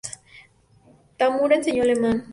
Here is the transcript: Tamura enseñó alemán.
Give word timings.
Tamura 1.19 1.57
enseñó 1.57 1.83
alemán. 1.83 2.25